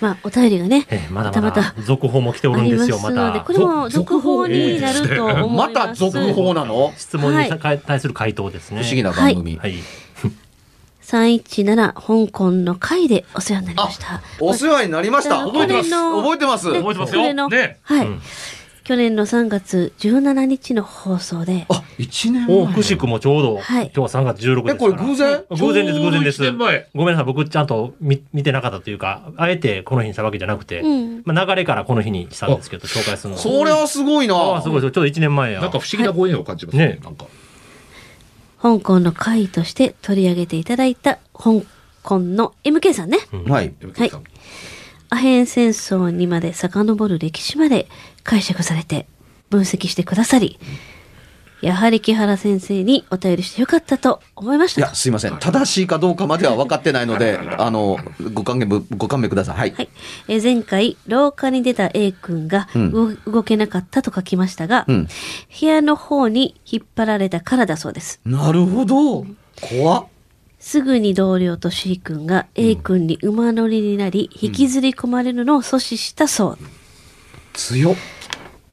[0.00, 3.52] まあ、お便りがね、ええまだまだ続報も来ておるんですよ、またこ。
[3.52, 5.48] れも続報になると思います。
[5.48, 6.92] また続報なの？
[6.96, 8.82] 質問にはい対する回答ですね。
[8.82, 9.74] 不思議な番組、はい。
[11.02, 14.22] 317香港の会でお世話になりました。
[14.40, 17.48] お世話になりました覚えてます覚えてますね覚えてますよ。
[17.48, 17.78] ね。
[17.82, 18.22] はい、うん
[18.88, 24.92] 去年の3月17日の放送で、あ一年お前くしくもちょうど、はい今日は3月16ですから。
[24.92, 25.44] えこれ偶然？
[25.50, 26.52] 偶然です、偶然です。
[26.94, 33.42] ごめんなさい、僕ちゃんと見見てなかったというか、あえてこの日にしたわけじゃなくて、うんまあ、流れからこの日にしたんですけど、紹介するのは。
[33.42, 34.90] それはすごいなああ、すごいですよ。
[34.92, 35.60] ちょうど1年前や。
[35.60, 36.86] なんか不思議なご縁を感じますね。
[36.86, 37.26] ねなんか。
[38.62, 41.60] 香港の会として取り上げていただいた香
[42.02, 43.18] 港の MK さんね。
[43.48, 44.24] はい山さん
[45.10, 47.88] アヘン戦争にまで遡る歴史まで
[48.28, 49.06] 解釈されて
[49.48, 50.58] 分析してくださり、
[51.62, 54.82] やはり木原先生にお便りしてよかったと思いました。
[54.82, 55.38] いやすいません。
[55.38, 57.98] 正しいかどうかまでは分かってないのであの
[58.34, 59.56] ご勘弁ご勘弁ください。
[59.56, 59.88] はい、はい。
[60.28, 62.92] えー前回、廊下に出た A 君がうん。
[62.92, 65.08] 動,、動けなかったと書きましたが、うん。
[65.58, 68.20] 部屋の方に引っ張られたからだそうです。
[68.26, 69.24] なるほど。
[69.58, 70.06] 怖っ。
[70.60, 76.58] すぐに同僚と C 君が A 君に馬乗りになり、引きずり込まれるのを阻止したそう。
[77.54, 77.94] 強っ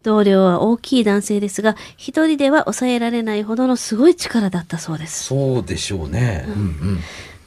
[0.05, 5.23] 同僚は大きい男性ですが、一人では抑えられないほどのすごい力だったそうです。
[5.23, 6.99] そうでしょうね、うんうん、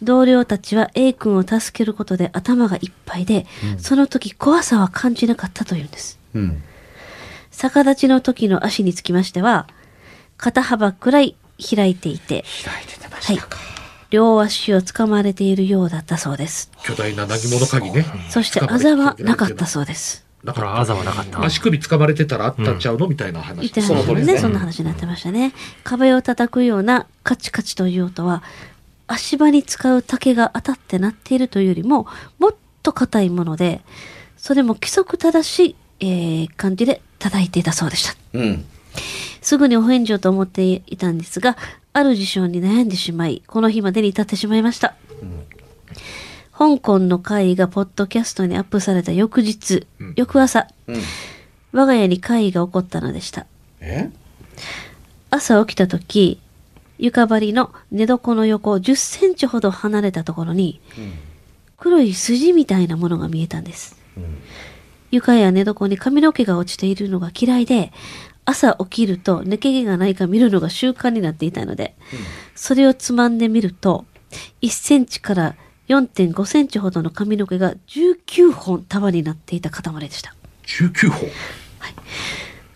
[0.02, 3.47] 同僚たちは A 君を助けることで頭がいっぱいで、
[3.78, 6.18] その時怖さは感じなかったというんです。
[6.34, 6.62] うん
[7.52, 9.66] 逆立ちの時の足につきましては、
[10.36, 13.38] 肩幅くらい開いていて、開いててまはい。
[14.10, 16.70] 両足を掴まれているようだったそうです。
[16.84, 18.04] 巨大な何者かにね。
[18.30, 20.28] そしてあざはなかったそうです。
[20.44, 21.44] だから、あざはなかった。
[21.44, 23.71] 足首掴まれてたらあったんちゃうのみたいな言っ話。
[23.72, 24.04] てましたね。
[24.04, 25.53] その通りですねそんな話になってましたね。
[25.84, 28.43] 壁を叩くようなカチカチという音は、
[29.09, 32.06] 足場に使う竹が当たって鳴っているというよりも、
[32.38, 33.81] もっと硬いもので、
[34.37, 38.15] それも規則正しい、えー感じで叩いていたそうでした。
[38.34, 38.65] うん
[39.41, 41.56] すぐにお返事をと思っていたんですが、
[41.93, 44.94] ある事象に悩んでしまい、この日までに至ってしまいました。
[46.58, 50.12] 香港の会がポッドキャストにアップされた翌日、うん。
[50.16, 50.96] 翌朝、うん。
[51.70, 53.46] 我が家に会が起こったのでした。
[53.80, 54.10] え？
[55.30, 56.41] 朝起きた時、
[56.98, 60.80] 床張りの寝床の横10センチほど離れたところに、
[61.76, 63.97] 黒い筋みたいなものが見えたんです。
[65.12, 67.92] 床や寝床に髪の毛が落ちているのが嫌いで、
[68.47, 71.94] 朝起きると抜け毛がないか見るのが習慣になっていたので、
[72.56, 74.06] それをつまんでみると、
[74.60, 75.54] 1センチから
[75.88, 80.34] 4.5センチほどの髪の毛が19本束になっていた塊でした。
[80.66, 81.31] 19本？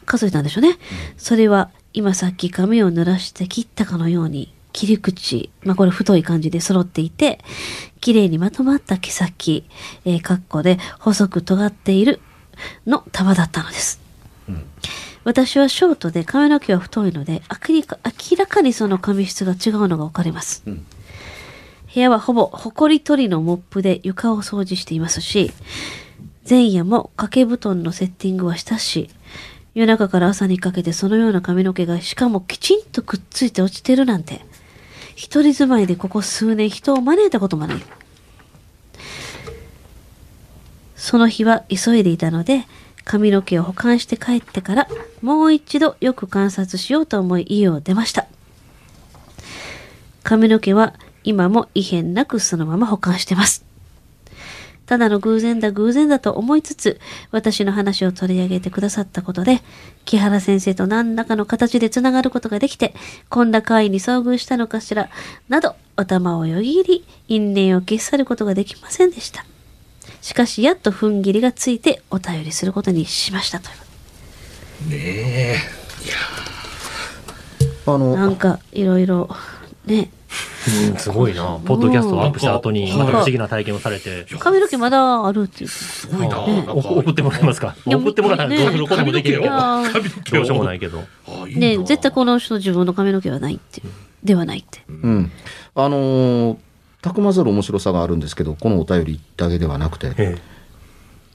[0.05, 0.79] 数えたんでしょうね。
[1.17, 7.39] それは今さっき髪を濡らして切ったかのように切り口、まあこれ太い感じで揃っていて、
[8.01, 9.69] 綺麗にまとまった毛先、
[10.05, 12.21] えー、カッコで細く尖っている
[12.87, 14.01] の束だったのです。
[15.25, 20.63] 私はショートで髪の毛は太いので明らかにその髪質が違うのがわかります。
[20.69, 20.85] ん
[21.95, 25.53] 部屋はほぼ埃取りのモップで床を掃除していますし、
[26.49, 29.11] 前夜も掛け布団のセッティングはしたし、
[29.75, 34.41] 夜中から朝にかけてそのような髪の毛がしかもきちんとくっついて落ちてるなんて、
[35.17, 37.83] 一人住まいでここ数年人を招いたこともない。
[40.97, 42.67] その日は急いでいたので、
[43.05, 44.89] 髪の毛を保管して帰ってから、
[45.21, 48.27] もう一度よく観察しようと思い家を出ました。
[50.23, 53.65] 髪の毛は今も異変なくそのまま保管してます。
[54.87, 59.63] ただの偶然だ偶然だと思いつつ、私の話を取り上げてくださったことで、
[60.05, 62.95] 木原先生と何らかの形でつながることができて、
[63.29, 65.09] こんな会に遭遇したのかしら、
[65.49, 69.47] など、頭をよぎり、因縁を消し去ることができませんでした。
[70.21, 73.71] しかし、やっと踏ん切りがついてお便りすることにしましたと。
[74.89, 75.57] ねえ
[77.87, 79.29] あのなんか、いろいろ、
[79.87, 80.11] ね、
[80.91, 81.59] うんすごいな。
[81.65, 84.27] ポッドキャストをアップした後に、また不思議な体験をされて。
[84.39, 85.69] 髪の毛まだあるっていう。
[85.69, 86.41] すごいな。
[86.41, 87.75] 送ってもらえますか？
[87.87, 88.87] いや送ってもらったらどうする？
[88.87, 89.55] こともできるけど。
[89.55, 91.03] いや髪の毛をどうしようもないけど。
[91.57, 93.81] ね、絶対この人の自分の髪の毛はないって。
[93.81, 93.91] いう。
[94.23, 94.83] ではないって。
[94.89, 95.33] うん、
[95.75, 96.57] あのー
[97.03, 100.39] たくまざる面白さがあるんですけどこのお便りだけではなくて、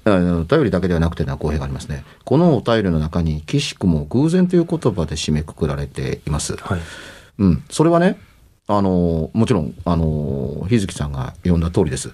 [0.06, 2.06] お便りだけではなくてな公平がありますね。
[2.24, 6.82] このお便りの中に岸くも偶然という言葉で締めくくられています、えはい。
[7.40, 8.18] うん、それはね
[8.68, 12.12] あのーもちろんあのー日月さんが読んだ通りです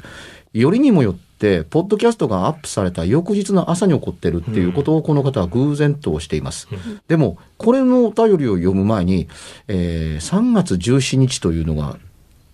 [0.54, 6.68] よりにもよってポッドキャストがアップされた翌日の朝に起こってるっていうことをこの方は偶然としています、
[7.08, 9.28] でもこれのお便りを読む前に、
[9.68, 11.98] えー3月17日というのが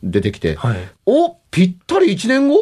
[0.02, 0.78] 出てきて、はい。
[1.06, 2.56] おぴったり1年後？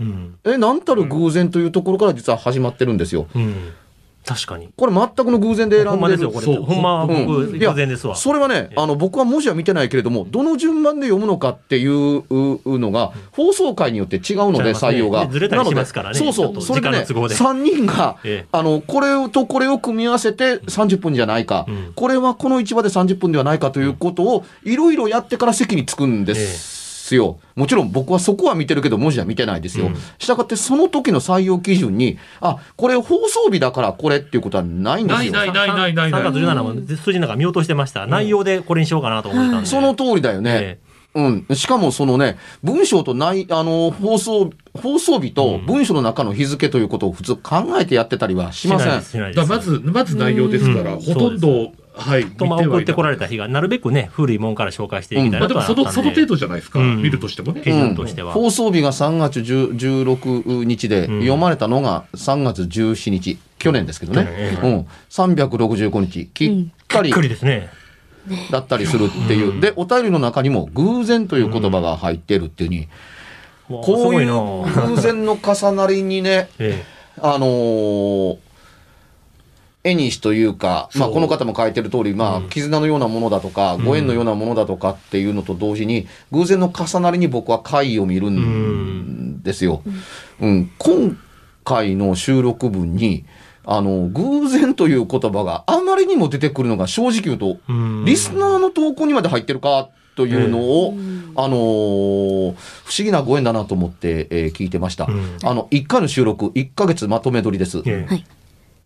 [0.00, 0.38] うん。
[0.44, 3.26] え、なんたる偶然というところから実は始まってるんですよ。
[3.34, 3.72] うん。
[4.26, 4.70] 確かに。
[4.76, 5.90] これ全くの偶然で選んでる。
[5.90, 6.46] ほんまですよ、これ。
[6.46, 8.16] そうほんま偶然ですわ。
[8.16, 15.26] それはね、あの、僕は文字は見てないけれども、どの順番で読むのかっていううのが、放送回によって違うので、採用が。
[15.26, 16.62] でずれたりなのでしますからねそうそう。
[16.62, 27.40] それでね、時間の都合で3人が、ええあの、これとこれを組み合わせて30分じゃないか、うんこれはこの市場で30分ではないかということを、いろいろやってから席に着くんですよ。
[27.56, 29.86] もちろん僕はそこは見てるけど文字は見てないですよ。
[29.86, 35.32] うんしたがってその時の採用基準に、あ、これ放送日だからこれっていうことはないんですよ。
[35.32, 38.06] ないないないないないない3月17も数字なんか見落としてました。
[38.06, 39.66] 内容でこれにしようかなと思ってたんで。
[39.68, 40.78] その通りだよね。
[40.80, 41.46] えうん。
[41.54, 48.88] しかもそのね、文章とない、あの、放送、放送日と文章の中の日付ということを普通考えてやってたりはしません。
[48.88, 49.36] しないです、しないです。
[49.36, 56.10] だからまずまず内容ですから、うんほとんどはいとまあはい送ってこられたた日が、なるべくね、古いもんから紹介していきたいなまあでもそとはあったんで。
[56.10, 58.32] のその程度じゃないですか、うん見るとしてもね基準としては。
[58.32, 63.38] 放送日が3月10 16日で、うん読まれたのが3月17日。
[63.58, 64.58] 去年ですけどね。
[64.62, 64.86] うん。
[65.08, 66.26] 365日。
[66.26, 67.70] きっかりびっくりですね。
[68.50, 69.60] だったりするっていう。
[69.60, 72.88] で、お便りの中にも偶然という言葉が入ってるっていうに、
[73.68, 76.82] もうこういすごいうな偶然の重なりにね、 え
[77.18, 78.36] あのー
[79.84, 82.48] 絵にしというか、まあ、この方も書いてる通り、まあ、うん。
[82.48, 89.82] 絆のようなものだとか、ご縁のようなものだとかっていうのと同時に、偶然の重なりに僕は回を見るんですよ。
[90.40, 91.18] うん、今
[91.64, 93.26] 回の収録分に、
[93.66, 98.04] あの、偶然という言葉があまりにも出てくるのが正直言うと、えうん。
[98.06, 101.32] リスナーの投稿にまで入ってるかというのを、うん。
[101.36, 102.54] あのー
[102.84, 105.06] 不思議なご縁だなと思って、えー聞いてました。
[105.06, 105.38] うん。
[105.42, 107.82] あの、1回の収録、1ヶ月まとめ撮りです。
[107.84, 108.10] ええ。
[108.10, 108.24] はい。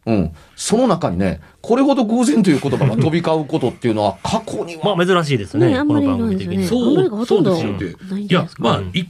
[0.09, 0.33] うん。
[0.57, 6.57] その中にね、これほど偶然という言葉が飛び交うことっていうのは、 過去には、まあ珍しいですね、ねあんこのまりない番組的に。
[6.59, 9.07] ですよねあんまりほとんどそうですよねないやまあい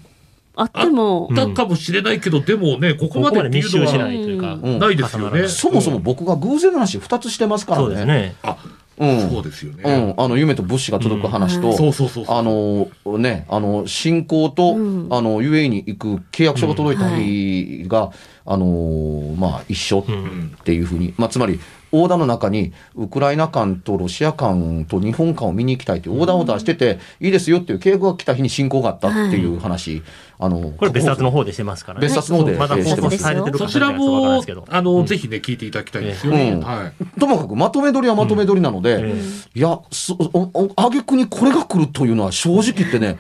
[0.56, 4.59] あってもあっ、たかもしれないけど、でもねここまでっていうの密集しなはいというか。
[4.61, 7.85] うんないですよねそもそも僕が偶然の話2つしてますからね。
[7.85, 8.34] そうですね。
[8.43, 8.56] あ
[8.99, 9.31] うん。
[9.31, 10.15] そうですようね、ん。
[10.17, 18.11] あの、夢と物資が届く話と、うんそうそうそうそうあのね、あの、信仰と、うんあの、UAE に行く契約書が届いた日が、
[18.50, 21.60] あのまあ、一緒うんっていうふうに、まあ、つまり、
[21.93, 30.02] オーダーの中に、ウクライナ艦とロシア艦と日本艦を見に行きたいというオーダーを出してて、いいですよっていう契約が来た日に侵攻があったっていう話、
[30.38, 32.06] あの、これ別冊の方でしてますからね。
[32.06, 33.19] 別冊の方でまだ放送してます。
[33.19, 34.64] されてるかそちらもすけど。
[34.67, 36.60] あの、ぜひね聞いていただきたいですよね、うん。
[36.60, 37.20] はい。
[37.20, 39.22] ともかくまとめ撮りはまとめ撮りなので、え
[39.55, 43.19] いや、そおお挙句にこれが来るというのは正直言ってね、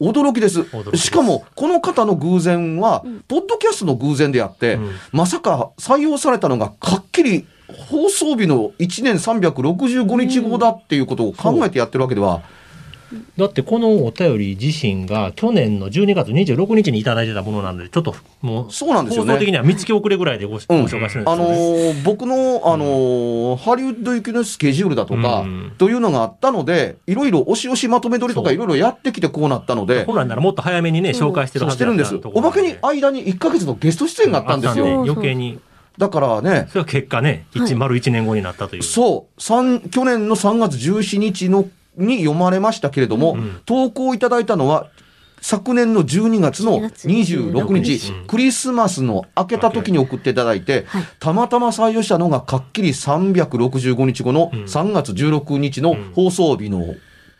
[0.00, 0.60] 驚きです。
[0.60, 1.06] 驚きです。
[1.06, 4.90] しかも、この方の偶然は、ポッドキャストの偶然であって、うん。
[5.12, 12.42] まさか採用されたのが、かっきり放送日の1年365日後だっていうことを考えてやってるわけでは、
[13.36, 19.32] だってこのお便り自身が去年の12月26日にいただいてたものなので、ちょっともう、そうなんですよね。
[19.32, 20.84] 放送的には見つけ遅れぐらいでご,、ごうん。
[20.84, 21.48] 紹介するんですあの。
[21.48, 25.72] ー僕の、あのーハリウッド行きのスケジュールだとか、うん。
[25.78, 32.36] というのがあったので、いろいろ押し押しまとめ撮りとかいろいろやってきてこうなったので、本来ならもっと早めにね、紹介してるはずだったしてるんです。
[32.36, 35.02] おまけに間に1ヶ月のゲスト出演があったんですよ。
[35.02, 35.58] 余計に、
[35.98, 38.82] だからね、それは結果ね、一丸1年後になったという。
[38.82, 43.60] そう、三去年の3月17日のに読まれましたけれども、うん。
[43.66, 44.88] 投稿いただいたのは
[45.40, 51.04] 昨年の12月の26 26日、クリスマスの明けた時に送っていただいて、はい。
[51.20, 56.94] たまたま採用したのがかっきり365日後の3月16日の放送日の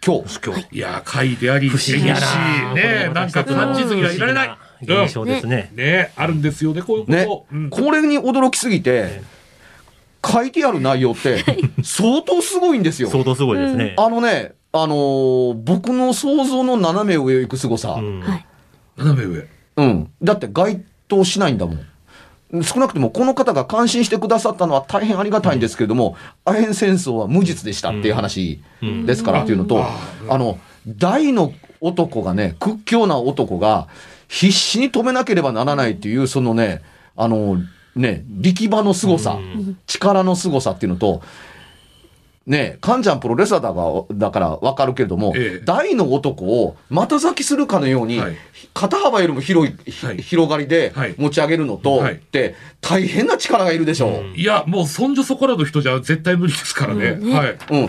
[0.04, 0.40] 今日。
[0.44, 0.66] 今日。
[0.70, 0.78] い。
[0.78, 2.20] や、回であり、不思議やな。
[2.20, 3.08] 嬉しい。
[3.08, 3.10] ね。
[3.12, 4.58] なんか感じずにはいられない。
[4.82, 5.70] 現象ですね。
[5.72, 5.76] うん。
[5.76, 7.56] ね、あるんですよね、こういうねこと。
[7.56, 9.22] うん、これに驚きすぎて、
[10.26, 11.44] 書いてある内容って
[11.82, 13.08] 相当すごいんですよ。
[13.10, 13.94] 相当すごいですね。
[13.98, 17.92] あのね、あのー僕の想像の斜め上を行く凄さ。
[17.92, 18.46] うんはい。
[18.96, 19.46] 斜め上。
[19.76, 20.10] うん。
[20.22, 22.62] だって該当しないんだもん。
[22.62, 28.62] 少なくともこの方が感心してくださったのは大変ありがたいんですけれども、アヘン戦争は無実でしたっていう話
[29.04, 29.84] ですからっていうのと、
[30.28, 33.88] あの、大の男がね、屈強な男が
[34.28, 36.82] 必死に止めなければならないっていう、そのね、
[37.16, 37.58] あの、
[37.96, 39.38] ね、力場の凄さ、
[39.86, 41.22] 力の凄さっていうのと、
[42.46, 45.64] ねカンちゃんプロレスラーだがだから分かるけれども、ええ。
[45.64, 48.36] 大の男を股咲きするかのように、はい。
[48.72, 50.18] 肩幅よりも広い、ひはい。
[50.18, 51.14] 広がりではい。
[51.18, 52.14] 持ち上げるのと、はい。
[52.14, 54.10] って大変な力がいるでしょう。
[54.10, 54.34] うん。
[54.36, 57.18] いや、もうそんじょそこらの人じゃ絶対無理ですからね。
[57.20, 57.30] うん。
[57.30, 57.36] ね。
[57.36, 57.58] はい。
[57.70, 57.88] うん。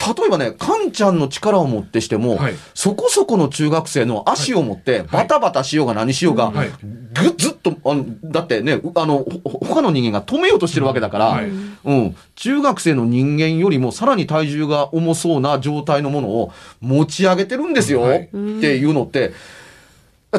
[0.00, 2.54] 例えばね、カンちゃんの力をもってしても、はい。
[2.74, 6.70] そこそこの中学生の足を持って、バタバタしようが何しようが、はい。
[6.70, 11.50] ぐずっと、あのだってね、うあの、ほ他の人間が止めようとしてるわけだから、はい。
[11.84, 18.22] うん、中学生の人間よりもさらに体重が重そうな状態のものを持ち上げてるんですよ、はい。
[18.22, 19.32] っていうのって、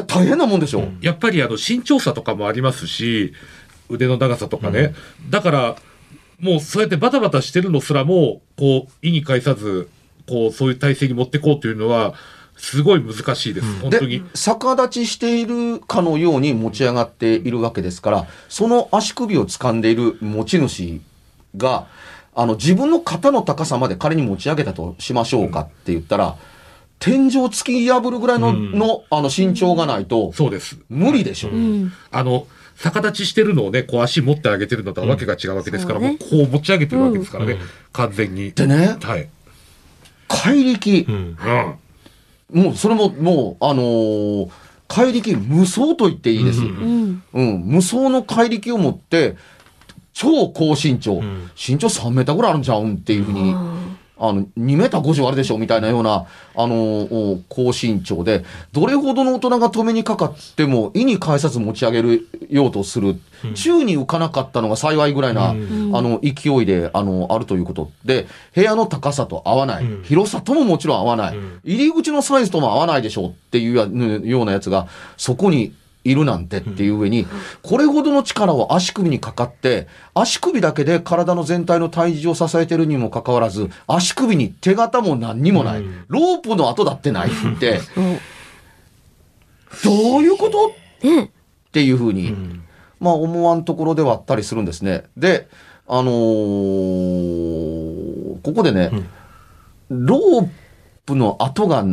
[0.08, 0.88] 大変なもんでしょ。
[1.02, 3.32] やっぱりあの身長差とかもありますし、
[3.88, 4.94] 腕の長さとかね。
[5.30, 5.76] だから、
[6.42, 9.88] もうそうやってバタバタしてるのすらも、こう、意に介さず、
[10.28, 12.14] こう、そういう体勢に持ってこうというのは、
[12.56, 13.80] すごい難しいです。
[13.80, 14.24] 本当でに。
[14.34, 21.00] 逆立ちしているかのように持ち上がっているわけですからその足首を掴んでいる持ち主
[21.56, 21.86] が
[22.34, 26.36] あの自分の肩の高さまで仮に持ち上げたとしましょうかって言ったら、
[26.98, 30.78] 天井突き破るぐらいの,、うんのあの身長がないとそうです。
[30.88, 31.50] 無理でしょ。
[31.50, 31.92] うん。
[32.10, 32.46] あの、
[32.76, 36.18] 逆立ちしてるのをね、こう足持ってあげてるのとはわけが違うわけですから、そうね。
[36.20, 37.58] もうこう持ち上げてるわけですからね、うん。
[37.92, 38.52] 完全に。
[38.52, 39.28] でねはい。
[40.28, 41.36] 怪力、うん。
[42.52, 42.62] うん。
[42.64, 44.50] もうそれももうあのー
[44.88, 46.60] 怪力無双と言っていいです。
[46.60, 47.22] うん。
[47.32, 49.36] 無双の怪力を持って、
[50.12, 51.50] 超高身長、ん。
[51.56, 53.54] 身長3メーターぐらいあるんちゃうんっていうふうに、
[54.18, 63.18] ああの、2メーター50あるでしょみたいなような、あのお高身長で、どれほどの大人が止めにかかっても、意に介さず持ち上げるようとする。
[63.54, 65.96] 宙に浮かなかったのが幸いぐらいな、うん。
[65.96, 67.90] あの、勢いで、あの、あるということ。
[68.04, 70.02] で、部屋の高さと合わない、うん。
[70.04, 71.60] 広さとももちろん合わない、うん。
[71.64, 73.86] 入り口のサイズとも合わないでしょうっていうや
[74.24, 75.72] ようなやつが、そこに
[76.04, 77.26] いるなんてっていう上に、
[77.62, 85.80] これほどの力を足首にかかって、足首だけで体の全体の体重を支えてるにもかかわらず、足首に手形も何にもない。
[85.80, 87.80] うんロープの跡だってないって。
[89.84, 90.72] どういうこと？
[91.06, 91.24] ね。
[91.24, 91.28] っ
[91.72, 92.62] ていうふうに、うん
[93.00, 95.04] まあ思わんところではあったりするんですね。
[95.16, 95.48] で、
[95.88, 98.90] あのーここでね、
[99.88, 100.48] ロー
[101.06, 101.84] プの跡が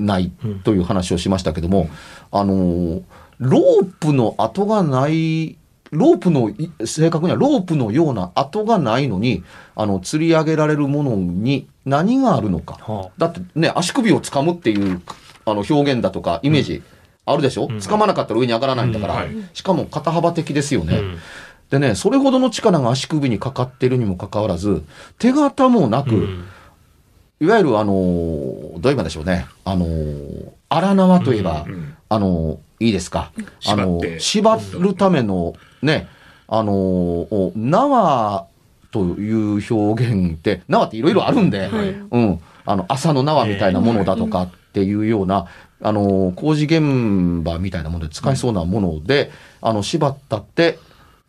[0.00, 0.32] ない
[0.64, 1.88] という話をしましたけども、
[2.32, 3.02] あのー
[3.44, 5.56] ロープの跡がない、
[5.90, 9.44] ロープの、い正確にはロープのような跡がないのに、
[9.76, 12.78] あの、釣り上げられるものに何があるのか。
[12.92, 15.00] はだってね、足首を掴むっていう
[15.44, 16.82] あの表現だとかイメージ
[17.26, 19.20] あるでしょ、掴まなかったら上に上がらないんだから、うん。
[19.20, 19.50] はい。
[19.52, 20.96] しかも肩幅的ですよね。
[20.98, 21.18] うん。
[21.70, 24.84] でね、それほどの力が足首にかかっているにもかかわらず、
[25.18, 26.44] 手形もなく、うん。
[27.40, 31.94] いわゆるあのーどう言えばでしょうね、あのー荒縄といえば、うん。
[32.08, 33.32] あのーいいですか、
[33.66, 36.08] あのー縛るためのね、
[36.46, 38.46] あの縄
[38.90, 41.88] という表現って、縄っていろいろあるんで、はい。
[41.88, 45.46] うん、あの朝の縄みたいなものだとかっていうような、
[45.80, 50.78] あの工事現場みたいなもので使えそうなもので、あの縛ったって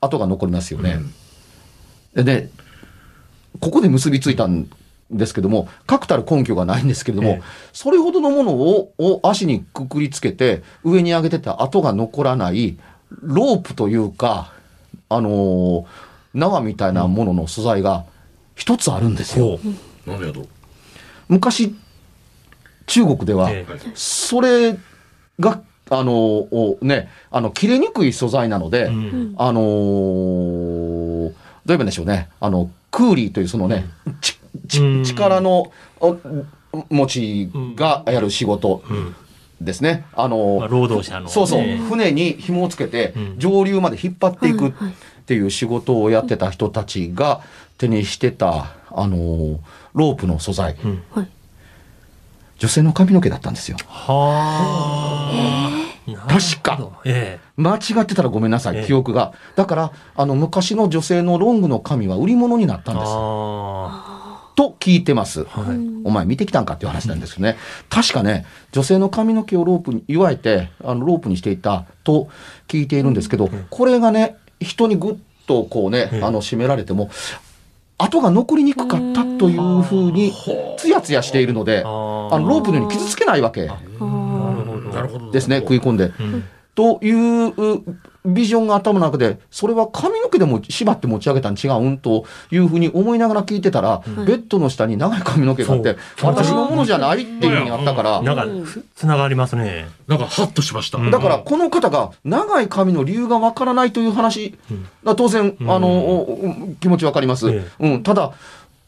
[0.02, 1.00] 跡が残りますよね。
[2.14, 2.50] でね
[3.60, 4.70] ここで結びついたん
[5.12, 7.42] ですけども確たる根拠がないんですけれども、ええ。
[7.74, 12.78] それほどのものをを足にくくりつけて上に上げてた跡が残らない
[13.22, 14.52] ロープというか
[15.10, 15.86] あの
[16.34, 18.06] 縄みたいなものの素材が
[18.56, 19.58] 一つあるんですよ。
[19.58, 19.60] ほ
[20.08, 20.12] う。
[20.12, 20.48] なん。
[21.28, 21.76] 昔
[22.88, 23.92] 中国では、ええ。
[23.94, 24.76] それ
[25.40, 29.36] があのおねあの切れにくい素材なので、うん。
[29.38, 31.34] あのー
[31.66, 32.30] どう言えばいいんでしょうね。
[32.40, 34.18] あのクーリーというそのね、うん
[34.68, 36.18] 力のお
[36.90, 39.16] 持ちがやる仕事うん
[39.62, 40.06] ですね。
[40.14, 44.72] あのまあ労働者のそうそう、ね船に紐をつけてうん上流まで引っ張っていくっ
[45.26, 47.42] ていう仕事をやってた人たちが
[47.78, 49.58] 手にしてた、あのー
[49.94, 50.76] ロープの素材。
[50.84, 51.28] うんはい。
[52.58, 53.78] 女性の髪の毛だったんですよ。
[53.86, 55.86] はあ。
[56.28, 56.98] 確かなるほど。
[57.06, 59.34] え間違ってたらごめんなさい、ええ記憶が。
[59.56, 62.96] だから、あの、昔の女性のロングの髪は売り物になったえ。
[62.96, 63.12] んです。
[64.56, 65.46] あと聞いてます。
[65.54, 65.62] あ。
[65.62, 65.78] はい。
[66.06, 67.58] お前見てきたんかっていう話なんですけどね。
[67.90, 72.30] 確かね、女性の髪の毛をロープに、いわえて、あの、ロープにしていたと
[72.70, 77.10] 聞いているんですけど、これがね、人にぐっとこうね、ええあの、締められても、
[77.98, 80.32] 跡が残りにくかったというふうに、
[80.78, 83.70] つやつやしているので、ああの、ーロープのように傷つけないわけ。
[85.34, 86.14] ですね、食い込んで。
[86.20, 86.44] うん
[86.76, 87.84] というう
[88.26, 98.36] ビジョンが頭の中で、それは髪の毛でも縛って持ち上げたん違うんというふうに思いながら聞いてたら、ベッドの下に長い髪の毛があって、私のものじゃないっていうふうにあったから、なん。
[98.36, 98.46] か、
[98.96, 99.88] つながりますね。
[100.08, 100.98] なんかハッとしました。
[100.98, 101.12] うん。
[101.12, 104.58] だからこの方が長い髪の理由がわからないという話、
[105.18, 107.50] 当然、あの、お気持ちわかります。
[107.50, 108.34] えうん、ただ、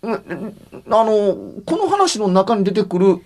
[0.02, 3.20] うんあの、この話の中に出てくる、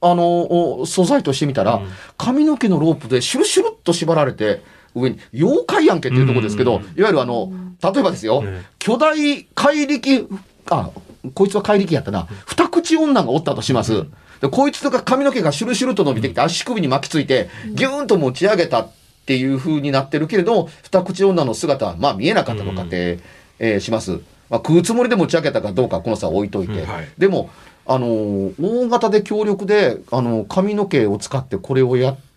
[0.00, 1.88] あの、お素材としてみたら、うん。
[2.16, 4.62] 髪の毛のロープでシュルシュルっと縛られて、
[5.00, 6.82] 上に、妖怪やんけっていうところですけど、うん。
[6.82, 7.52] いわゆるあの、
[7.82, 8.66] 例えばですよ、ええ。
[8.78, 10.28] 巨大怪力、
[10.70, 10.90] あ、
[11.34, 14.06] こいつは怪力やったな、二口女がおったとします。
[14.40, 18.90] でこいつとか髪の毛がシュルシュルと伸びてきて足首に巻きついて、ギューンと持ち上げたっ
[19.26, 23.18] ていう風になってるけれど、二口女の姿はまあ見えなかったのかって、
[23.58, 24.20] えーします。
[24.48, 26.72] まあ、食うつもりで持ち上げたかどうかこの差は置いといて。
[26.72, 26.88] うん。
[26.88, 27.08] はい。
[27.18, 27.50] でも、
[27.84, 32.27] あのー大型で強力で、あのー髪の毛を使ってこれをやって、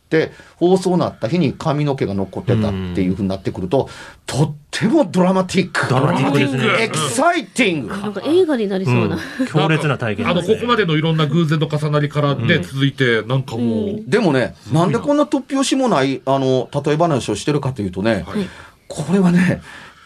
[0.58, 3.90] 放送になった日に髪の毛が残ってたっていう風になってくると、
[4.26, 5.90] とってもドラマティック。
[5.90, 6.84] ドラマティックですね。
[6.84, 7.90] エキサイティング。
[7.90, 9.18] なんか映画になりそうな。
[9.48, 10.56] 強烈な体験あの、ですね。
[10.56, 12.64] ここまでのいろんな偶然の重なりからね、うん。
[12.64, 18.48] 続いて、なんかもう、でもね、なんでこんな突拍子もない、あの、例え話をしてるかというとね、はい。
[18.88, 19.62] これはね、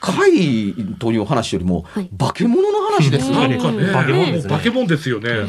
[0.06, 2.10] 怪という話よりも、はい。
[2.18, 3.30] 化け物の話です。
[3.30, 3.36] うん。
[3.36, 4.54] なんかね、化け物ですね。
[4.56, 5.30] 化け物ですよね。
[5.34, 5.40] ね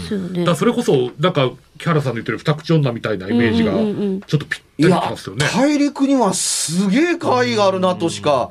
[0.41, 3.99] だからそれこそ、なんか、木原さんの言ってる二口女みたいなイメージがうんうんうん。
[3.99, 8.51] うん、ちょっとぴっいたりますよね。、大陸にはすげえ怪があるなとしか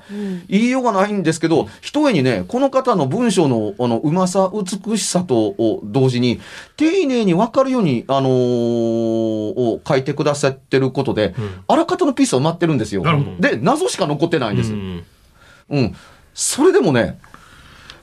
[0.49, 6.39] 言いようがないんですけど、ひとえにね、この方の文章のあのうまさ、美しさとを同時に、
[6.77, 8.31] 丁寧に分かるように、あのー
[9.55, 11.35] を書いてくださってることで、
[11.67, 13.03] あらかたのピースは埋まってるんですよ。
[13.39, 14.73] で、謎しか残ってないんです。
[14.73, 15.03] うん
[15.69, 15.95] うん。
[16.33, 17.19] それでもね、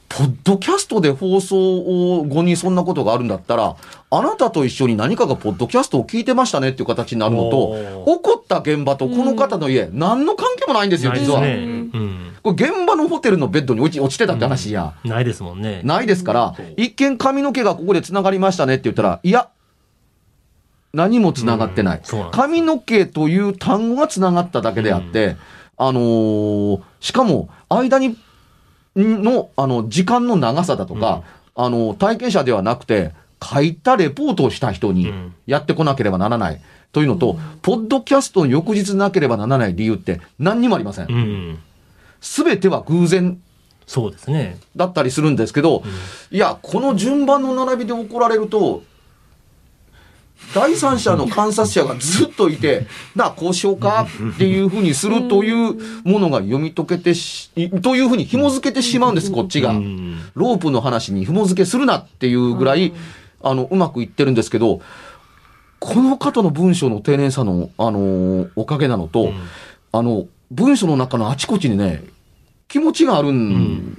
[0.08, 3.76] ポッドキャストで放送後にそんなことがあるんだったら、
[4.10, 11.40] あなたと一緒に何かがポッドキャストを聞いてましたねっていう形になるのと起こった現場とこの方の家、何の関係もないんですよ、実は。
[11.40, 11.54] ね。
[11.54, 12.36] うん。
[12.42, 14.92] これ現場のホテルのベッドに落ち落ちてたって話や。
[15.04, 15.80] ないですもんね。
[15.82, 19.48] ないですから、一見髪の毛がここで繋がりましたねって言ったら、いや、
[20.92, 22.02] 何も繋がってない。
[22.12, 25.36] うんな髪の毛という単語が繋がっただけであって、
[25.88, 28.16] あのーしかも、間に、
[28.94, 31.22] の、あの、時間の長さだとか、
[31.56, 36.60] あの、体験者ではなくて、書いたレポートをした人にうんやってこなければならない。
[36.92, 41.02] というのと、ポッドキャストの翌日なければならない理由って何にもありませ。
[41.02, 41.58] ん。
[42.20, 43.40] すべては偶然
[43.86, 44.58] そうですね。
[44.76, 45.82] だったりするんですけど、
[46.30, 48.84] いや、この順番の並びで怒られると、
[50.54, 57.50] 第三者の観察者がずっといて、なあ、こうしようかっていうふうにするというものが読み解けてし、
[57.82, 59.70] というふうに紐付けてしまうんです、こっちが。
[59.70, 59.74] う。
[59.74, 62.92] んロープの話に紐付けするなっていうぐらい、
[63.42, 64.80] あの、うまくいってるんですけど、
[65.78, 69.34] この方の文章の丁寧さの、あのーおかげなのと、うん。
[69.92, 72.04] あの、文章の中のあちこちにね、
[72.72, 73.98] 気持ちがあるん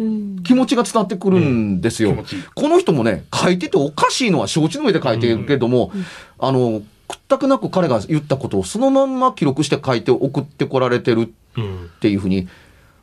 [0.00, 0.42] うん。
[0.42, 2.10] 気持ちが伝わってくるんですよ。
[2.10, 5.92] 気持ちいいこの人もね、書いてておかしいのは承知の上で書いてるけども、
[6.40, 11.84] あの、くったくなく彼が言ったことをそのまんま記録して書いて送ってこられてるうん。
[11.84, 12.48] っていうふうに、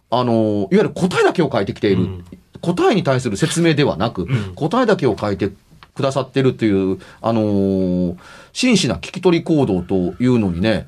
[0.10, 2.04] あの、いわゆる答えだけを書いてきている。
[2.04, 2.26] うん
[2.60, 5.52] 答えに対する説明ではなく、ん答えだけを書いて
[5.94, 8.18] くださってるという、あのー
[8.52, 10.88] 真摯な聞き取り行動というのにね、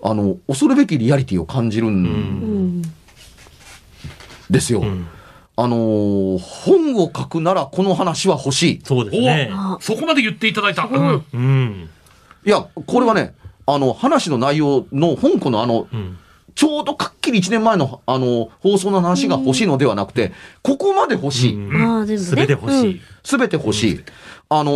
[0.00, 2.82] あの、恐るべきリアリティを感じるんうん。
[4.50, 4.80] ですよ。
[4.80, 5.06] うん
[5.56, 8.80] あのー本を書くならこの話は欲しい。
[8.84, 9.50] そうですね。
[9.52, 10.82] あそこまで言っていただいた。
[10.84, 11.88] うんうん。
[12.44, 13.34] いや、これはね、
[13.66, 16.18] あの、話の内容の本庫のあの、うん。
[16.54, 21.58] ちょうどかっきり1年前の、あの、放送の話が欲しいのではなくて、ここまで欲しい。
[21.72, 22.28] ああ、全部ね。
[22.28, 23.00] すべて欲しい。
[23.24, 24.00] すべて欲しい。
[24.48, 24.74] あのー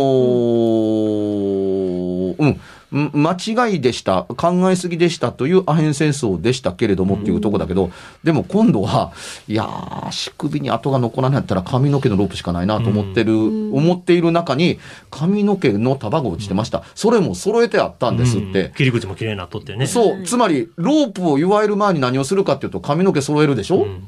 [2.37, 2.59] うん、ん
[2.91, 7.91] 間違いでした、考えすぎでしたというアヘン戦争でしたけれどもっていうとこだけど、
[8.23, 9.11] でも今度は、
[9.47, 14.79] いやー、足首に跡が残らないったら髪の毛のロープしかないなと思ってる、思っている中に、
[15.11, 16.83] 髪の毛の束が落ちてました。
[16.95, 18.65] それも揃えてあったんですって。
[18.65, 19.87] うん切り口も綺麗になっとってね。
[19.87, 24.07] そう、つまり、ロープを祝える前に何をするかっていうと、髪の毛揃えるでしょ、うん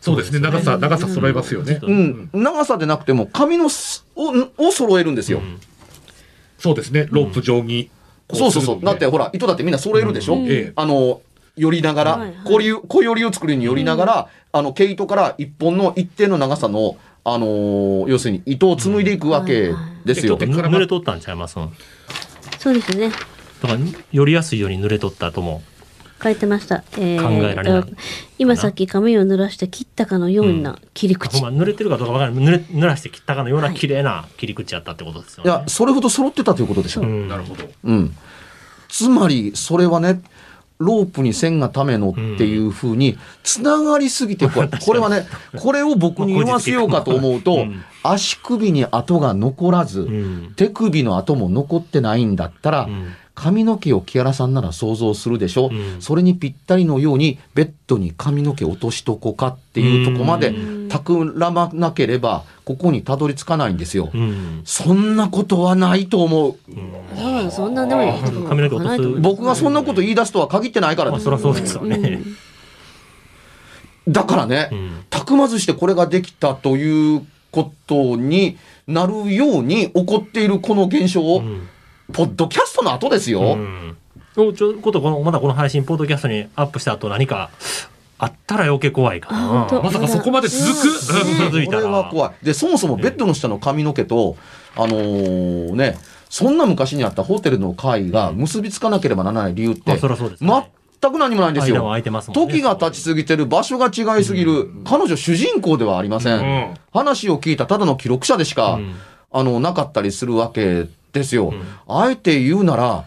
[0.00, 0.38] そうですね。
[0.38, 1.80] 長さ、長さ揃えますよね。
[1.82, 5.40] うん、長さでなくても髪のすをを揃えるんですよ。
[6.58, 7.90] そうですね、ロープ上に
[8.26, 8.84] こそうそうそう。
[8.84, 11.22] だってほら、糸だってみんな揃えるでしょ、ええあの、
[11.56, 12.34] 寄りながら、はいはい。
[12.44, 20.34] こういう、小寄りを作るに寄りながら、あの、毛糸から一本の一定の長さの、あのー要するに糸を紡いでいくわけですよ。
[20.34, 21.56] うんはいはい濡れとったんちゃいます？
[21.56, 21.68] だ
[22.58, 23.10] そうですね。
[23.10, 23.76] から
[24.12, 25.62] よりやすいように濡れとったとも
[26.22, 26.84] 書いてました。
[26.96, 27.88] えー考えられないと
[28.38, 31.40] 今さっき髪を濡らして切ったかのような切り口。
[31.40, 35.50] ほんま濡れてるかどうかわからない濡れ濡らして切ったかのような綺麗な切り口やったってことですよね。
[35.50, 37.02] いや、それほど揃ってたということでしょ。
[37.02, 37.64] うんなるほど。
[37.84, 38.14] うん。
[38.88, 40.20] つまり、それはね、
[40.78, 45.26] ロープに線がためのっていうふうに、つながりすぎて、これ、これはね、
[45.56, 56.02] これを僕に言わせようかと思うとうん、足首に跡が残らず、うん手首の跡も残ってないんだったら、うん髪の毛を木原さんなら想像するでしょ、うん。
[56.02, 60.88] それにぴったりのようにベッドに髪の毛落としとこうかっていうとこまでうん。
[60.88, 64.10] 企まなければここにたどり着かないんですよ。
[64.12, 64.62] うん。
[64.64, 66.56] そんなことはないと思う。
[67.14, 68.48] 多分そんなでもいいと思う。
[68.48, 71.96] 髪の毛落とす僕がそんなこと言い出すとは限ってないからそりゃそうですよね。
[74.06, 74.12] うん。
[74.12, 74.90] だからね、うん。
[75.10, 81.68] たくまずしてこれができたということになるように起こっているこの現象を、うん
[82.12, 83.58] ポッドキャストの後ですよ。
[84.36, 87.50] うちょことこのまだこの配信ポッドキャストにアップした後何か
[88.18, 91.42] あったら余計怖いかあなまさかそこまで続く？
[91.42, 91.50] うん。
[91.50, 91.82] 続いたら。
[91.82, 92.44] これは怖い。
[92.44, 94.36] で、そもそもベッドの下の髪の毛と、
[94.76, 100.70] あのーね、そんな昔にあったホテルの会が結びつかなければならない理由って、まあそりゃそうですね。
[101.00, 101.76] 全く何もないんですよ。
[101.76, 102.02] 間は空い。
[102.02, 102.52] てますもんね。
[102.52, 104.68] 時が経ちすぎてる場所が違いすぎる。
[104.84, 106.40] 彼女主人公ではありません。
[106.40, 106.42] う
[106.72, 106.74] ん。
[106.92, 108.94] 話を聞いたただの記録者でしか、うん。
[109.30, 110.86] あの、なかったりするわけ
[111.18, 111.50] ですよ。
[111.50, 111.62] ん。
[111.88, 113.04] あえて言うなら、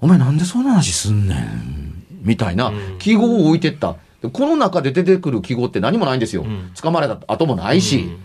[0.00, 2.98] お前なんでそんな話すんねんみたいなうん。
[2.98, 3.96] 記号を置いてった。
[4.22, 6.42] でこの中で出てくる記号って何もないんですよ。
[6.44, 6.72] ん。
[6.74, 8.24] 掴まれた後もないし、うん。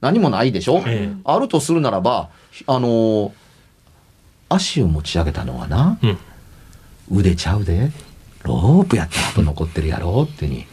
[0.00, 1.16] 何もないでしょ、ええ。
[1.24, 2.30] あるとするならば、
[2.66, 3.32] あのー
[4.54, 6.18] 足を持ち上げたのはな、うん。
[7.18, 7.90] 腕ちゃうで、
[8.42, 10.66] ロープやった後残ってるやろってに、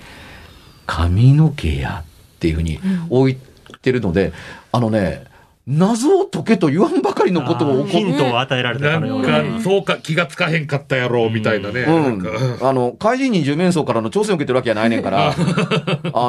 [0.86, 3.38] 髪の毛やっていうふうに置い
[3.82, 4.34] てるので、
[4.72, 5.24] あのね、
[5.72, 11.82] 謎を解けと言わんばかりのことを起こヒントを与えられたなかのようなねんか、そうか、気がつかへんかったやろ、みたいなね。
[11.82, 12.58] うん。
[12.68, 15.34] あの、怪人人十面相からの挑戦を受けてるわけじゃないねんから、 あ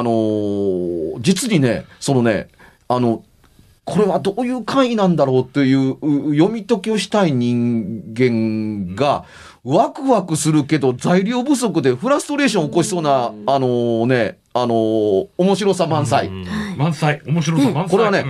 [0.03, 2.49] のー実にね、そのね、
[2.87, 3.23] あの、
[3.83, 9.25] これはどういう会なんだろうというう読み解きをしたい人間が、
[9.63, 16.27] ワクワクするけど材料不足でフラストレーションを起こしそうな、あのーね、あのー面白さ満載。
[16.27, 16.45] うん。
[16.77, 17.89] 満載、面白さ満載。
[17.89, 18.25] これはね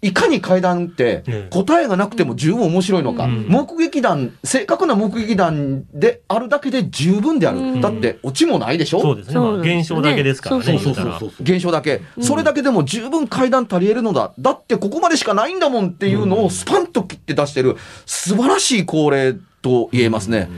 [0.00, 7.58] いかに階段ってええ答えがなくても十分面白いのか、うん目撃談、正確な目撃談であるだけで十分である。
[7.58, 9.00] うんだって、オチもないでしょ？
[9.00, 9.34] そうですね。
[9.40, 10.62] まあ現象だけですからね。
[10.62, 11.30] そうそうそう。
[11.40, 12.00] 現象だけ。
[12.20, 14.32] それだけでも十分階段足り得るのだ。
[14.38, 20.48] だってここまでしかないんだもんっていうのをスパンと切って出してる素晴らしい恒例と言えますね。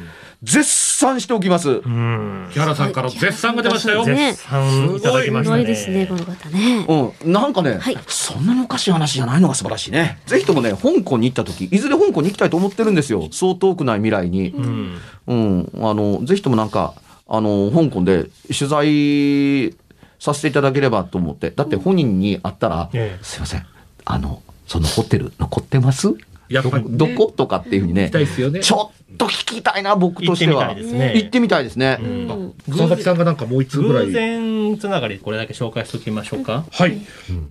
[0.43, 1.69] 絶賛しておきます。
[1.69, 2.49] うん。
[2.53, 4.01] 木原さんから絶賛が出ましたよ。
[4.01, 5.59] はい絶賛いただきますしたね。
[5.59, 6.87] ごいですね、この方ね。
[7.25, 7.33] うん。
[7.33, 10.19] なんかね、はいそんなにおかしい話じゃないのが素晴らしいね。
[10.27, 13.29] ぜひともね、香港に行った時、いずれ香港に行きたいと思ってるんですよ。
[13.33, 14.51] そう遠くない未来に。
[14.51, 14.99] うん。
[15.27, 16.95] うん、あの、ぜひともなんか、
[17.29, 19.77] あの、香港で取材
[20.19, 21.51] させていただければと思って。
[21.51, 23.67] だって本人に会ったら、ええすいません、
[24.07, 26.15] あの、そのホテル残ってます？
[26.51, 28.61] やっぱどどことかっていうふうにね行きたいですよね。
[28.61, 30.75] ちょっと聞きたいな、僕としては。
[30.75, 31.99] 行ってみたいですね行ってみたいですね。
[32.01, 34.13] うん佐々木さんがなんかもう一通ぐら偶い。
[34.13, 36.65] 然つながりこれだけ紹介しておきましょうか。
[36.71, 37.01] はい。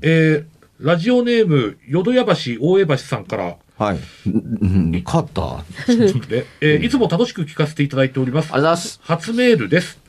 [0.01, 3.99] えー、ラジオネーム、淀屋橋大江橋さんから、はい。
[4.27, 4.65] うん、う
[4.97, 5.41] ん勝った。
[5.59, 8.61] ありでえーいつも楽しく聞かせていただいておりますがとう。
[8.61, 8.99] ございます。
[9.03, 9.99] 初メールです。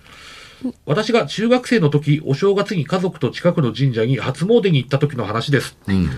[0.84, 5.76] 私が中学生の時、お正月に家族と近くの神社に初詣に行った時の話です。
[5.88, 6.10] うん。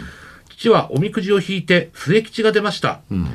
[0.63, 3.01] 父はおみくじを引いて末吉が出ました。
[3.11, 3.27] うん。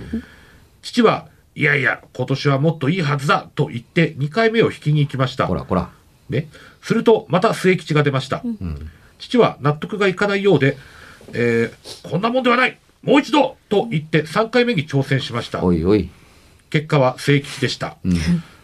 [0.82, 5.54] 父は、いやいや、今年はもっといいはずだと言って2回目を引きに行きましたほ。
[5.54, 5.90] ら、ほら。
[6.30, 6.48] ね。
[6.82, 8.42] すると、また末吉が出ました。
[8.46, 8.90] うん。
[9.20, 10.78] 父は納得がいかないようで、
[11.34, 15.62] えーこんなもんではないもう一度と言って3回目に挑戦しました。
[15.66, 16.10] おいおい。
[16.70, 17.98] 結果は末吉でした。
[18.06, 18.14] うん。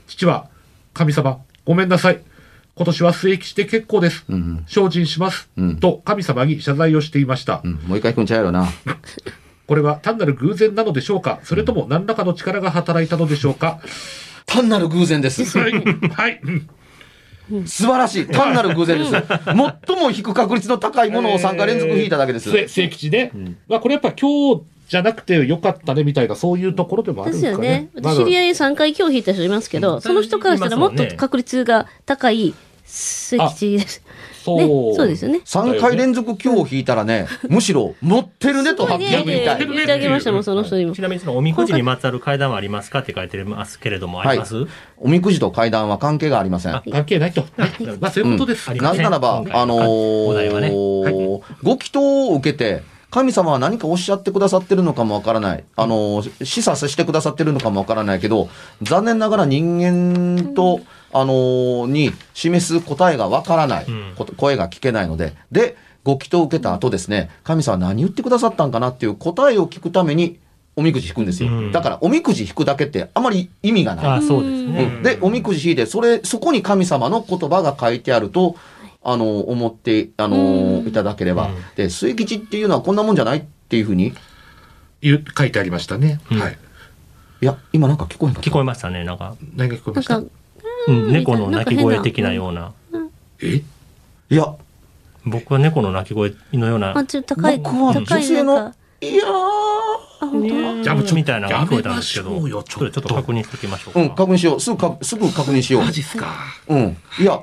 [0.08, 0.48] 父は、
[0.94, 2.22] 神様、ごめんなさい。
[2.76, 4.26] 今年は末吉で結構です。
[4.30, 4.66] うん。
[4.68, 5.50] 精進します。
[5.58, 7.62] うんと神様に謝罪をしていました。
[7.64, 7.74] うん。
[7.86, 8.68] もう一回行くんちゃうやろな。
[9.68, 11.40] これは単なる偶然なのでしょうか？
[11.44, 13.80] それとも何らかの力が働いたのでしょうか？
[14.46, 15.44] 単なる偶然です。
[15.58, 15.72] はい。
[15.72, 16.42] はい。
[16.44, 16.68] うん
[17.66, 18.26] 素晴らしい。
[18.26, 19.12] 単なる偶然です。
[19.12, 22.50] 最も引く確率の高いものを3回連続引いただけです。
[22.50, 23.32] 末末吉ね。
[23.68, 24.62] まあこれやっぱ今日
[24.94, 28.16] じゃなくてよかったねみたいなそういうところでもあるんでですすかねよね。。
[28.16, 32.54] 知り合い3回今日引いた人いますけど、その人からしたらもっと確率が高い
[32.86, 34.04] 末吉です。
[34.44, 35.40] そう、ね、そうですよね。
[35.46, 39.66] 3回連続今日を引いたらね、むしろ持ってるねと発表みたい。
[39.66, 41.02] 言ってあげましたもん、その人にもち。
[41.02, 46.82] なみにそのおみくじにまつわる階段はありますかって書いてますけれども、あります、おみくじと階段は関係がありません。
[46.92, 47.44] 関係ないと。
[48.00, 48.70] まあ、そういうことです。
[48.70, 50.70] ありなぜならば、あのーね
[51.64, 55.64] ご祈祷を受けて、神様は何かおっしゃってくださってるのかもわからない。
[55.76, 58.50] あのー示唆してくださってるのかもわからないけど、
[58.82, 60.80] 残念ながら人間と、
[61.12, 63.86] あのーに示す答えがわからない、
[64.38, 70.40] 声が聞けないので、で、ご祈祷を受けた後ですね、神様は何言ってくださったんかなっていう答えを聞くために、
[70.76, 71.52] おみくじ引くんですよ。
[71.52, 74.06] うんだから、おみくじ引くだけってあまり意味がない。
[74.08, 74.86] あそうですうね。
[74.88, 78.56] んで、おみくじ引いて、それ、そこに神様の言葉が書いてあると、
[79.04, 81.48] あの、思って、あの、いただければ。
[81.48, 84.14] うんで、末吉っていうのはこんなもんじゃないっていうふうに、
[85.38, 86.22] 書いてありましたね。
[86.32, 86.58] うんはい。
[87.42, 89.36] いや、今なんか聞こえ聞こえましたね、なんか。
[89.56, 90.22] 何が聞こえました？
[90.88, 92.72] うん、猫の鳴き声的なような。
[93.42, 93.62] え？
[94.30, 94.56] いや、
[95.26, 97.04] 僕は猫の鳴き声のようなあ、。
[97.04, 100.84] ちょっと高い、僕は女性のいやー、あ、本当？
[100.84, 104.02] じゃあもうちょみたいなのが聞こえたんですけど、ちょっとそれちょっと確認しておきましょうか。
[104.02, 104.60] うん、確認しよう。
[104.62, 106.34] すぐか、すぐ確認しよマジっすか。
[106.70, 106.76] う。
[106.76, 106.98] うん。
[107.20, 107.42] いや、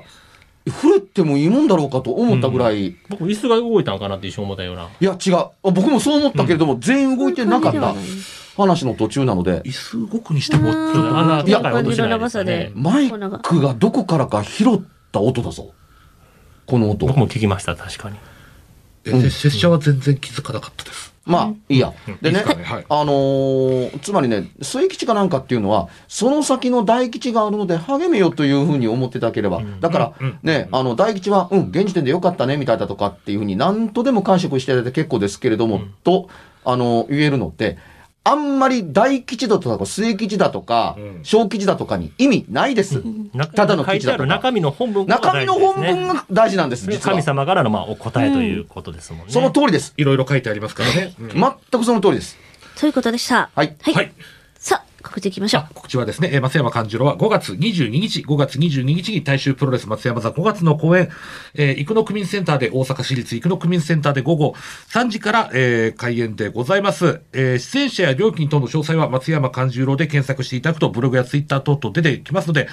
[0.69, 4.89] 触れてもいいもんだろうかと思ったぐらい、い僕、椅子が動いたんかなって一瞬思ったような。
[4.99, 5.35] や、違う。
[5.35, 7.95] あ僕もそう思ったけれども、全員動いてなかった
[8.55, 12.71] 話の途中なので、椅子動くにしても、ちょっとうんあい音しないですよね。
[12.75, 14.79] マイクがどこからか拾っ
[15.11, 15.73] た音だぞ。
[16.67, 17.07] この音。
[17.07, 18.17] 僕も聞きました、確かに。
[19.03, 21.10] 拙者は全然気づかなかったです。
[21.25, 21.93] まあ、いいや。
[22.21, 22.63] でねいいですかね。
[22.63, 29.61] はい、あのーつまりね、末吉かなんかっていうのは、その先の大吉があるので励めよというふうに思っていただければ。
[29.79, 36.29] だからね、あの、大吉は、うん、現時点でよかったね、みたいだとかっていうふうに何とでも解釈していただいて結構ですけれども、と、
[36.65, 37.77] あの、言えるのって、
[38.23, 43.01] あんまり大吉だとか末吉だとかうん、小吉だとかに意味ないです。
[43.33, 44.23] 中ただの吉だとか。
[44.23, 47.23] る中身の本文が中身の本文大事ですねが大事なんです、実は神。
[47.23, 49.33] 様からのまあお答えということですもんね。
[49.33, 49.93] その通りです。
[49.97, 51.15] いろいろ書いてありますからね。
[51.19, 52.37] うん全くその通りです。
[52.75, 53.49] そういうことでした。
[53.55, 53.75] はい。
[53.81, 53.93] はい。
[53.93, 54.13] はい。
[54.55, 55.69] さあ、告知いきましょうあ。
[55.73, 61.09] 告知はですね、えー松山勘十郎は5月22日、5月22日に大衆プロレス松山座5月の公演、
[61.53, 64.55] えー、生野区民センターで、大阪市立生野区民センターで午後
[64.89, 67.21] 3時から、えー開演でございます。
[67.33, 72.67] えー出演者や料金等の詳細は松山勘十郎で検索していただくと、ブログやツイッター等々出てきますので、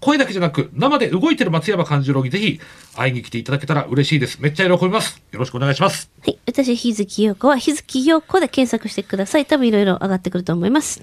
[0.00, 2.60] 声だけじゃなく、生で動いてる松山勘十郎にぜひ
[2.94, 4.40] 会いに来ていただけたら嬉しいです。
[4.40, 5.22] めっちゃ喜びます。
[5.32, 6.10] よろしくお願いします。
[6.22, 6.38] はい。
[6.46, 9.46] 私、日月陽子は、日月陽子で検索してください。
[9.46, 11.02] 多分いろいろ上がってくると思います。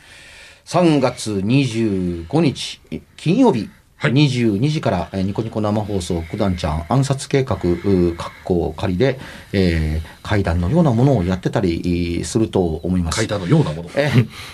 [0.65, 2.81] 3月25日、
[3.17, 9.19] 金曜日、はい22時から、えーニコニコ生放送、九段ちゃん暗殺計画、うーかっこ仮で、
[9.53, 11.81] えー階段のようなものをやってたり
[12.17, 13.17] えーすると思います。
[13.17, 13.89] 階段のようなもの。
[13.95, 14.09] え、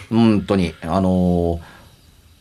[0.09, 1.59] 本当に、あのー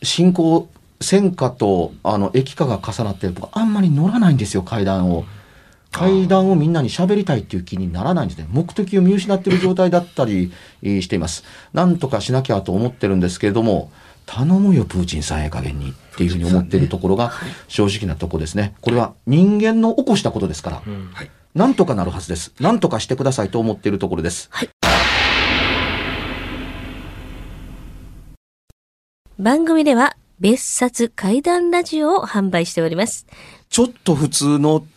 [0.03, 0.67] 進行、
[1.01, 5.25] 戦火と、あの、駅化が重なって、僕、あんまり乗らないんですよ、階段を。
[5.91, 8.47] 階段をみんなに喋りたいっていう気にならないんですね。
[8.51, 10.51] 目的を見失っている状態だったり
[10.83, 11.43] えーしています。
[11.73, 13.91] なんとかしなきゃと思ってるんですけれども、
[14.25, 17.31] 頼むよ、プーチンさんええ加減にっていうふうに思っているところが
[17.67, 18.75] 正直なところですね。
[18.81, 21.31] これは人間の起こしたことですから、うんはい。
[21.55, 22.53] なんとかなるはずです。
[22.59, 24.49] なんとかしてくださいと思っているところです。
[29.39, 33.25] 番組では、別冊怪談ラジオを販売しております。
[33.69, 34.85] ちょっと普通の